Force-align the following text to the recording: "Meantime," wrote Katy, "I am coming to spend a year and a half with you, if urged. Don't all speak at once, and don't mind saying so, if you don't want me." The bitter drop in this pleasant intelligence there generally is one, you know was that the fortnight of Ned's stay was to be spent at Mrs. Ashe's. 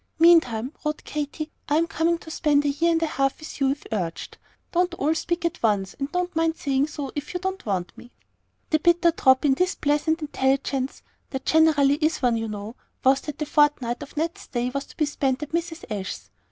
"Meantime," 0.17 0.73
wrote 0.83 1.03
Katy, 1.03 1.51
"I 1.69 1.77
am 1.77 1.85
coming 1.85 2.17
to 2.17 2.31
spend 2.31 2.65
a 2.65 2.69
year 2.69 2.91
and 2.91 3.03
a 3.03 3.05
half 3.05 3.39
with 3.39 3.61
you, 3.61 3.69
if 3.69 3.85
urged. 3.91 4.39
Don't 4.71 4.95
all 4.95 5.13
speak 5.13 5.45
at 5.45 5.61
once, 5.61 5.93
and 5.93 6.11
don't 6.11 6.35
mind 6.35 6.55
saying 6.57 6.87
so, 6.87 7.11
if 7.13 7.35
you 7.35 7.39
don't 7.39 7.63
want 7.67 7.95
me." 7.95 8.11
The 8.71 8.79
bitter 8.79 9.11
drop 9.11 9.45
in 9.45 9.53
this 9.53 9.75
pleasant 9.75 10.21
intelligence 10.23 11.03
there 11.29 11.41
generally 11.45 11.97
is 11.97 12.17
one, 12.17 12.35
you 12.35 12.47
know 12.47 12.75
was 13.03 13.21
that 13.21 13.37
the 13.37 13.45
fortnight 13.45 14.01
of 14.01 14.17
Ned's 14.17 14.41
stay 14.41 14.71
was 14.71 14.85
to 14.85 14.97
be 14.97 15.05
spent 15.05 15.43
at 15.43 15.51
Mrs. 15.51 15.83
Ashe's. 15.91 16.31